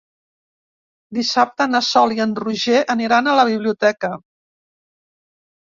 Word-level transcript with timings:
Dissabte 1.17 1.67
na 1.73 1.81
Sol 1.89 2.15
i 2.15 2.19
en 2.27 2.33
Roger 2.45 2.81
aniran 2.97 3.29
a 3.33 3.37
la 3.41 3.47
biblioteca. 3.53 4.13